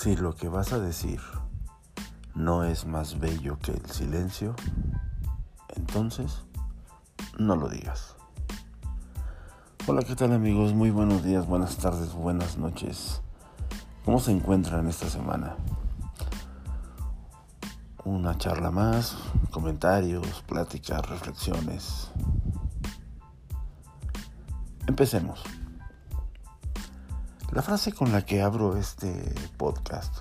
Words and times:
Si 0.00 0.14
lo 0.14 0.36
que 0.36 0.48
vas 0.48 0.72
a 0.72 0.78
decir 0.78 1.20
no 2.36 2.62
es 2.62 2.86
más 2.86 3.18
bello 3.18 3.58
que 3.58 3.72
el 3.72 3.84
silencio, 3.86 4.54
entonces 5.74 6.44
no 7.36 7.56
lo 7.56 7.68
digas. 7.68 8.14
Hola, 9.88 10.02
¿qué 10.04 10.14
tal 10.14 10.32
amigos? 10.34 10.72
Muy 10.72 10.90
buenos 10.90 11.24
días, 11.24 11.48
buenas 11.48 11.78
tardes, 11.78 12.12
buenas 12.12 12.58
noches. 12.58 13.22
¿Cómo 14.04 14.20
se 14.20 14.30
encuentran 14.30 14.86
esta 14.86 15.10
semana? 15.10 15.56
Una 18.04 18.38
charla 18.38 18.70
más, 18.70 19.16
comentarios, 19.50 20.44
pláticas, 20.46 21.04
reflexiones. 21.08 22.08
Empecemos. 24.86 25.42
La 27.58 27.62
frase 27.62 27.92
con 27.92 28.12
la 28.12 28.24
que 28.24 28.40
abro 28.40 28.76
este 28.76 29.34
podcast 29.56 30.18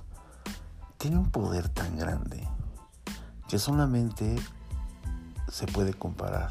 tiene 0.98 1.18
un 1.18 1.30
poder 1.30 1.70
tan 1.70 1.96
grande 1.96 2.50
que 3.48 3.60
solamente 3.60 4.36
se 5.48 5.68
puede 5.68 5.94
comparar 5.94 6.50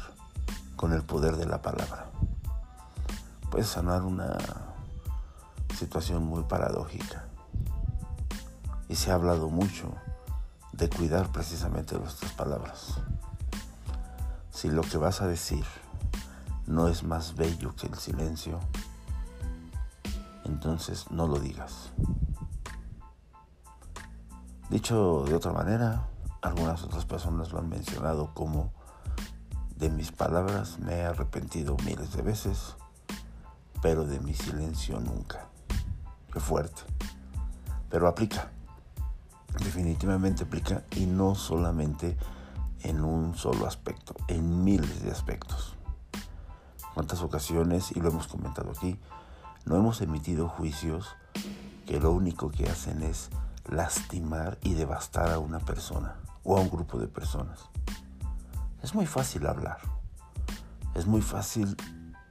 con 0.77 0.93
el 0.93 1.03
poder 1.03 1.35
de 1.35 1.45
la 1.45 1.61
palabra. 1.61 2.09
Puede 3.51 3.65
sanar 3.65 4.03
una 4.03 4.37
situación 5.77 6.23
muy 6.23 6.43
paradójica. 6.43 7.25
Y 8.87 8.95
se 8.95 9.11
ha 9.11 9.15
hablado 9.15 9.49
mucho 9.49 9.93
de 10.71 10.89
cuidar 10.89 11.33
precisamente 11.33 11.99
nuestras 11.99 12.31
palabras. 12.31 12.93
Si 14.51 14.69
lo 14.69 14.83
que 14.83 14.97
vas 14.97 15.19
a 15.19 15.27
decir 15.27 15.65
no 16.65 16.87
es 16.87 17.03
más 17.03 17.35
bello 17.35 17.75
que 17.75 17.87
el 17.87 17.95
silencio, 17.95 18.61
entonces 20.47 21.11
no 21.11 21.27
lo 21.27 21.39
digas. 21.39 21.91
Dicho 24.69 25.23
de 25.25 25.35
otra 25.35 25.53
manera, 25.53 26.07
algunas 26.41 26.83
otras 26.83 27.05
personas 27.05 27.51
lo 27.51 27.59
han 27.59 27.69
mencionado 27.69 28.33
como 28.33 28.71
de 29.77 29.89
mis 29.89 30.11
palabras 30.11 30.79
me 30.79 30.95
he 30.95 31.05
arrepentido 31.05 31.77
miles 31.85 32.13
de 32.13 32.23
veces, 32.23 32.75
pero 33.81 34.05
de 34.05 34.19
mi 34.19 34.33
silencio 34.33 34.99
nunca. 34.99 35.47
Qué 36.33 36.39
fuerte. 36.39 36.81
Pero 37.89 38.07
aplica. 38.07 38.49
Definitivamente 39.59 40.43
aplica 40.43 40.83
y 40.91 41.05
no 41.05 41.35
solamente 41.35 42.17
en 42.81 43.03
un 43.03 43.35
solo 43.35 43.67
aspecto, 43.67 44.15
en 44.27 44.63
miles 44.63 45.03
de 45.03 45.11
aspectos. 45.11 45.75
¿Cuántas 46.93 47.21
ocasiones, 47.21 47.91
y 47.95 47.99
lo 47.99 48.09
hemos 48.09 48.27
comentado 48.27 48.71
aquí, 48.71 48.99
no 49.67 49.75
hemos 49.75 49.99
emitido 49.99 50.47
juicios 50.47 51.17
que 51.85 51.99
lo 51.99 52.11
único 52.11 52.49
que 52.49 52.69
hacen 52.69 53.03
es 53.03 53.29
lastimar 53.65 54.57
y 54.61 54.75
devastar 54.75 55.29
a 55.29 55.39
una 55.39 55.59
persona 55.59 56.15
o 56.43 56.57
a 56.57 56.61
un 56.61 56.69
grupo 56.69 56.97
de 56.97 57.07
personas. 57.07 57.59
Es 58.81 58.95
muy 58.95 59.05
fácil 59.05 59.45
hablar, 59.45 59.79
es 60.95 61.05
muy 61.05 61.21
fácil 61.21 61.75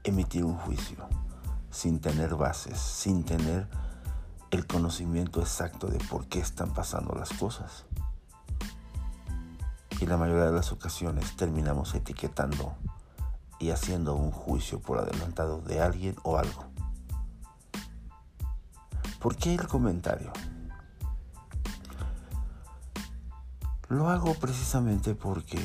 emitir 0.03 0.45
un 0.45 0.56
juicio 0.56 1.06
sin 1.70 2.01
tener 2.01 2.37
bases, 2.37 2.78
sin 2.78 3.23
tener 3.23 3.69
el 4.50 4.67
conocimiento 4.67 5.41
exacto 5.41 5.89
de 5.89 5.98
por 5.98 6.27
qué 6.28 6.39
están 6.39 6.73
pasando 6.73 7.15
las 7.15 7.31
cosas. 7.34 7.84
Y 10.00 10.06
la 10.06 10.17
mayoría 10.17 10.47
de 10.47 10.53
las 10.53 10.73
ocasiones 10.73 11.37
terminamos 11.37 11.95
etiquetando 11.95 12.75
y 13.59 13.71
haciendo 13.71 14.15
un 14.15 14.31
juicio 14.31 14.81
por 14.81 14.98
adelantado 14.98 15.61
de 15.61 15.83
alguien 15.83 16.17
o 16.23 16.39
algo. 16.39 16.66
¿Por 19.21 19.37
qué 19.37 19.54
el 19.54 19.66
comentario? 19.66 20.32
Lo 23.88 24.09
hago 24.09 24.34
precisamente 24.34 25.15
porque 25.15 25.59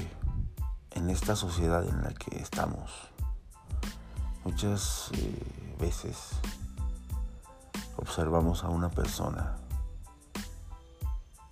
en 0.91 1.09
esta 1.09 1.35
sociedad 1.35 1.87
en 1.87 2.01
la 2.03 2.13
que 2.13 2.37
estamos, 2.39 2.91
muchas 4.45 5.09
eh, 5.13 5.75
veces 5.79 6.29
observamos 7.97 8.63
a 8.63 8.69
una 8.69 8.89
persona 8.89 9.55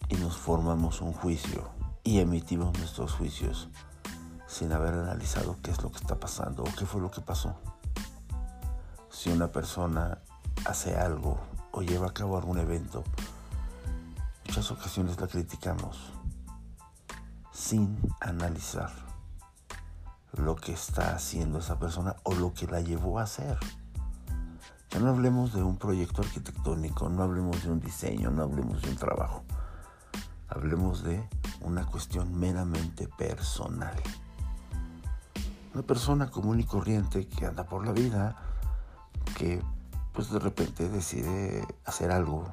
y 0.09 0.15
nos 0.15 0.37
formamos 0.37 1.01
un 1.01 1.13
juicio 1.13 1.69
y 2.03 2.19
emitimos 2.19 2.77
nuestros 2.77 3.13
juicios 3.13 3.69
sin 4.47 4.71
haber 4.71 4.93
analizado 4.93 5.57
qué 5.61 5.71
es 5.71 5.81
lo 5.83 5.91
que 5.91 5.99
está 5.99 6.19
pasando 6.19 6.63
o 6.63 6.75
qué 6.77 6.85
fue 6.85 7.01
lo 7.01 7.11
que 7.11 7.21
pasó. 7.21 7.55
Si 9.09 9.29
una 9.31 9.51
persona 9.51 10.19
hace 10.65 10.95
algo 10.97 11.48
o 11.79 11.81
lleva 11.81 12.07
a 12.07 12.13
cabo 12.13 12.37
algún 12.37 12.59
evento, 12.59 13.05
muchas 14.45 14.69
ocasiones 14.69 15.17
la 15.21 15.27
criticamos 15.27 16.11
sin 17.53 17.97
analizar 18.19 18.91
lo 20.33 20.57
que 20.57 20.73
está 20.73 21.15
haciendo 21.15 21.59
esa 21.59 21.79
persona 21.79 22.17
o 22.23 22.35
lo 22.35 22.53
que 22.53 22.67
la 22.67 22.81
llevó 22.81 23.17
a 23.17 23.23
hacer. 23.23 23.57
Ya 24.89 24.99
no 24.99 25.07
hablemos 25.07 25.53
de 25.53 25.63
un 25.63 25.77
proyecto 25.77 26.21
arquitectónico, 26.21 27.07
no 27.07 27.23
hablemos 27.23 27.63
de 27.63 27.71
un 27.71 27.79
diseño, 27.79 28.29
no 28.29 28.43
hablemos 28.43 28.81
de 28.81 28.89
un 28.89 28.97
trabajo. 28.97 29.45
Hablemos 30.49 31.01
de 31.01 31.29
una 31.61 31.85
cuestión 31.85 32.37
meramente 32.37 33.07
personal. 33.07 33.95
Una 35.73 35.83
persona 35.83 36.29
común 36.29 36.59
y 36.59 36.65
corriente 36.65 37.25
que 37.29 37.45
anda 37.45 37.63
por 37.63 37.85
la 37.85 37.93
vida, 37.93 38.35
que 39.37 39.61
pues 40.19 40.31
de 40.31 40.39
repente 40.39 40.89
decide 40.89 41.65
hacer 41.85 42.11
algo 42.11 42.43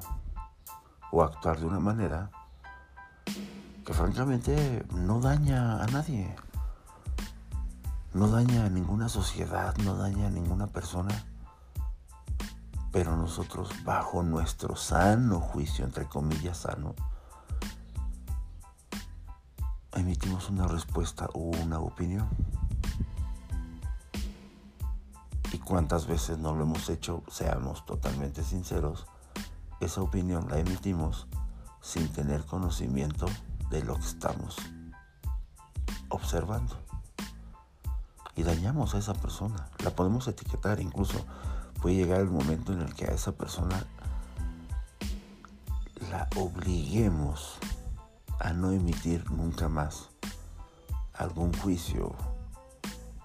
o 1.11 1.21
actuar 1.21 1.59
de 1.59 1.65
una 1.65 1.81
manera 1.81 2.31
que 3.85 3.93
francamente 3.93 4.85
no 4.95 5.19
daña 5.19 5.83
a 5.83 5.85
nadie, 5.87 6.33
no 8.13 8.29
daña 8.29 8.67
a 8.67 8.69
ninguna 8.69 9.09
sociedad, 9.09 9.75
no 9.83 9.97
daña 9.97 10.27
a 10.27 10.29
ninguna 10.29 10.67
persona, 10.67 11.25
pero 12.93 13.17
nosotros 13.17 13.69
bajo 13.83 14.23
nuestro 14.23 14.77
sano 14.77 15.41
juicio, 15.41 15.83
entre 15.83 16.05
comillas 16.05 16.59
sano, 16.59 16.95
emitimos 19.91 20.49
una 20.49 20.69
respuesta 20.69 21.27
o 21.33 21.39
una 21.39 21.79
opinión. 21.79 22.29
Cuántas 25.67 26.07
veces 26.07 26.37
no 26.37 26.55
lo 26.55 26.63
hemos 26.63 26.89
hecho, 26.89 27.23
seamos 27.29 27.85
totalmente 27.85 28.41
sinceros, 28.41 29.05
esa 29.81 30.01
opinión 30.01 30.47
la 30.49 30.59
emitimos 30.59 31.27
sin 31.81 32.07
tener 32.07 32.45
conocimiento 32.45 33.25
de 33.69 33.83
lo 33.83 33.95
que 33.95 34.05
estamos 34.05 34.55
observando. 36.07 36.77
Y 38.35 38.43
dañamos 38.43 38.95
a 38.95 38.99
esa 38.99 39.13
persona. 39.13 39.69
La 39.83 39.91
podemos 39.91 40.27
etiquetar, 40.27 40.79
incluso 40.79 41.25
puede 41.81 41.95
llegar 41.95 42.21
el 42.21 42.29
momento 42.29 42.71
en 42.71 42.81
el 42.81 42.93
que 42.93 43.05
a 43.05 43.11
esa 43.11 43.33
persona 43.33 43.85
la 46.09 46.29
obliguemos 46.37 47.57
a 48.39 48.53
no 48.53 48.71
emitir 48.71 49.29
nunca 49.31 49.67
más 49.67 50.11
algún 51.13 51.51
juicio 51.57 52.15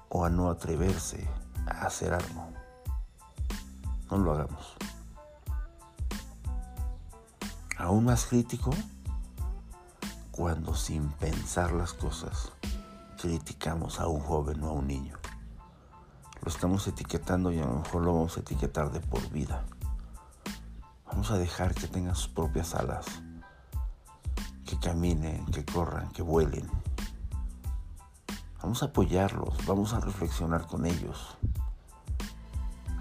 o 0.08 0.24
a 0.24 0.30
no 0.30 0.50
atreverse 0.50 1.28
hacer 1.80 2.14
algo. 2.14 2.48
No 4.10 4.18
lo 4.18 4.32
hagamos. 4.32 4.76
Aún 7.78 8.04
más 8.04 8.26
crítico 8.26 8.70
cuando 10.30 10.74
sin 10.74 11.10
pensar 11.12 11.72
las 11.72 11.92
cosas 11.92 12.52
criticamos 13.20 14.00
a 14.00 14.08
un 14.08 14.20
joven 14.20 14.62
o 14.62 14.68
a 14.68 14.72
un 14.72 14.86
niño. 14.86 15.16
Lo 16.42 16.50
estamos 16.50 16.86
etiquetando 16.88 17.52
y 17.52 17.60
a 17.60 17.64
lo 17.64 17.80
mejor 17.80 18.02
lo 18.02 18.14
vamos 18.14 18.36
a 18.36 18.40
etiquetar 18.40 18.90
de 18.90 19.00
por 19.00 19.28
vida. 19.30 19.64
Vamos 21.06 21.30
a 21.30 21.38
dejar 21.38 21.74
que 21.74 21.86
tengan 21.86 22.16
sus 22.16 22.28
propias 22.28 22.74
alas, 22.74 23.06
que 24.64 24.78
caminen, 24.80 25.46
que 25.46 25.64
corran, 25.64 26.10
que 26.10 26.22
vuelen. 26.22 26.68
Vamos 28.62 28.82
a 28.82 28.86
apoyarlos, 28.86 29.66
vamos 29.66 29.92
a 29.92 30.00
reflexionar 30.00 30.66
con 30.66 30.86
ellos. 30.86 31.36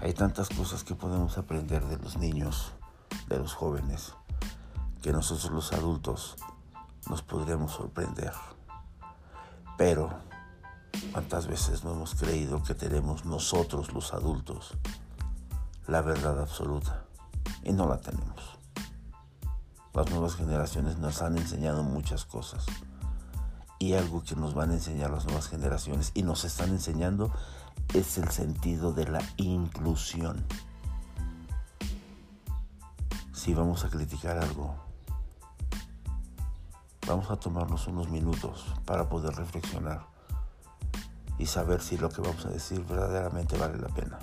Hay 0.02 0.14
tantas 0.14 0.48
cosas 0.48 0.82
que 0.82 0.96
podemos 0.96 1.38
aprender 1.38 1.84
de 1.86 1.96
los 1.96 2.16
niños, 2.16 2.72
de 3.28 3.38
los 3.38 3.54
jóvenes, 3.54 4.14
que 5.00 5.12
nosotros 5.12 5.52
los 5.52 5.72
adultos 5.72 6.34
nos 7.08 7.22
podríamos 7.22 7.70
sorprender. 7.70 8.32
Pero, 9.78 10.10
¿cuántas 11.12 11.46
veces 11.46 11.84
no 11.84 11.92
hemos 11.92 12.16
creído 12.16 12.64
que 12.64 12.74
tenemos 12.74 13.24
nosotros 13.24 13.92
los 13.92 14.12
adultos 14.12 14.72
la 15.86 16.02
verdad 16.02 16.40
absoluta? 16.40 17.04
Y 17.62 17.72
no 17.72 17.88
la 17.88 18.00
tenemos. 18.00 18.58
Las 19.94 20.10
nuevas 20.10 20.34
generaciones 20.34 20.98
nos 20.98 21.22
han 21.22 21.38
enseñado 21.38 21.84
muchas 21.84 22.24
cosas. 22.24 22.66
Y 23.78 23.92
algo 23.92 24.24
que 24.24 24.34
nos 24.34 24.52
van 24.52 24.70
a 24.72 24.74
enseñar 24.74 25.12
las 25.12 25.26
nuevas 25.26 25.46
generaciones 25.46 26.10
y 26.14 26.24
nos 26.24 26.44
están 26.44 26.70
enseñando 26.70 27.32
es 27.94 28.18
el 28.18 28.30
sentido 28.30 28.92
de 28.92 29.06
la 29.08 29.22
inclusión. 29.36 30.44
Si 33.32 33.54
vamos 33.54 33.84
a 33.84 33.90
criticar 33.90 34.38
algo, 34.38 34.74
vamos 37.06 37.30
a 37.30 37.36
tomarnos 37.36 37.86
unos 37.86 38.08
minutos 38.08 38.66
para 38.86 39.08
poder 39.08 39.34
reflexionar 39.34 40.06
y 41.38 41.46
saber 41.46 41.82
si 41.82 41.98
lo 41.98 42.08
que 42.08 42.22
vamos 42.22 42.46
a 42.46 42.50
decir 42.50 42.84
verdaderamente 42.86 43.58
vale 43.58 43.78
la 43.78 43.88
pena. 43.88 44.18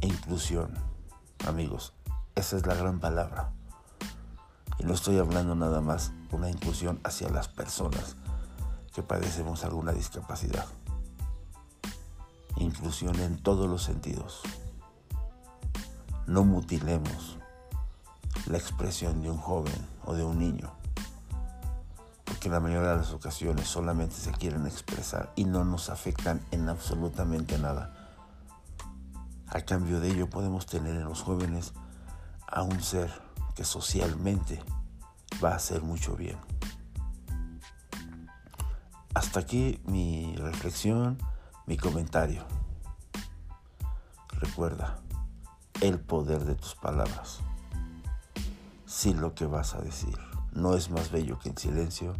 Inclusión, 0.00 0.72
amigos, 1.46 1.92
esa 2.34 2.56
es 2.56 2.66
la 2.66 2.74
gran 2.74 3.00
palabra. 3.00 3.52
Y 4.78 4.84
no 4.84 4.94
estoy 4.94 5.18
hablando 5.18 5.54
nada 5.54 5.80
más 5.80 6.12
una 6.32 6.50
inclusión 6.50 7.00
hacia 7.04 7.28
las 7.28 7.48
personas 7.48 8.16
que 8.94 9.02
padecemos 9.02 9.64
alguna 9.64 9.92
discapacidad. 9.92 10.66
Inclusión 12.66 13.14
en 13.20 13.38
todos 13.38 13.70
los 13.70 13.84
sentidos. 13.84 14.40
No 16.26 16.42
mutilemos 16.42 17.38
la 18.46 18.58
expresión 18.58 19.22
de 19.22 19.30
un 19.30 19.38
joven 19.38 19.86
o 20.04 20.14
de 20.14 20.24
un 20.24 20.40
niño, 20.40 20.72
porque 22.24 22.48
la 22.48 22.58
mayoría 22.58 22.90
de 22.90 22.96
las 22.96 23.12
ocasiones 23.12 23.68
solamente 23.68 24.16
se 24.16 24.32
quieren 24.32 24.66
expresar 24.66 25.32
y 25.36 25.44
no 25.44 25.64
nos 25.64 25.90
afectan 25.90 26.44
en 26.50 26.68
absolutamente 26.68 27.56
nada. 27.56 27.94
A 29.46 29.60
cambio 29.60 30.00
de 30.00 30.10
ello 30.10 30.28
podemos 30.28 30.66
tener 30.66 30.96
en 30.96 31.04
los 31.04 31.22
jóvenes 31.22 31.72
a 32.48 32.62
un 32.62 32.82
ser 32.82 33.12
que 33.54 33.62
socialmente 33.62 34.60
va 35.42 35.52
a 35.52 35.56
hacer 35.56 35.82
mucho 35.82 36.16
bien. 36.16 36.36
Hasta 39.14 39.38
aquí 39.38 39.80
mi 39.84 40.34
reflexión, 40.34 41.16
mi 41.66 41.76
comentario. 41.76 42.44
Recuerda 44.40 45.00
el 45.80 45.98
poder 45.98 46.44
de 46.44 46.54
tus 46.54 46.76
palabras. 46.76 47.40
Si 48.84 49.14
lo 49.14 49.34
que 49.34 49.46
vas 49.46 49.74
a 49.74 49.80
decir 49.80 50.16
no 50.52 50.74
es 50.74 50.90
más 50.90 51.10
bello 51.10 51.38
que 51.38 51.48
el 51.48 51.58
silencio, 51.58 52.14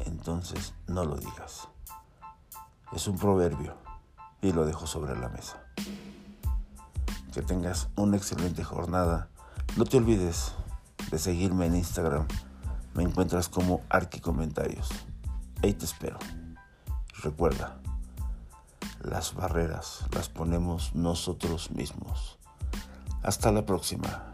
entonces 0.00 0.74
no 0.86 1.04
lo 1.04 1.16
digas. 1.16 1.68
Es 2.92 3.06
un 3.06 3.18
proverbio 3.18 3.76
y 4.40 4.52
lo 4.52 4.64
dejo 4.64 4.86
sobre 4.86 5.18
la 5.18 5.28
mesa. 5.28 5.62
Que 7.32 7.42
tengas 7.42 7.88
una 7.96 8.16
excelente 8.16 8.64
jornada. 8.64 9.28
No 9.76 9.84
te 9.84 9.98
olvides 9.98 10.52
de 11.10 11.18
seguirme 11.18 11.66
en 11.66 11.76
Instagram. 11.76 12.26
Me 12.94 13.02
encuentras 13.02 13.48
como 13.48 13.82
Arqui 13.90 14.20
Comentarios. 14.20 14.88
Ahí 15.62 15.74
te 15.74 15.84
espero. 15.84 16.18
Recuerda, 17.22 17.80
las 19.04 19.34
barreras 19.34 20.00
las 20.14 20.28
ponemos 20.28 20.94
nosotros 20.94 21.70
mismos. 21.70 22.38
Hasta 23.22 23.52
la 23.52 23.64
próxima. 23.64 24.33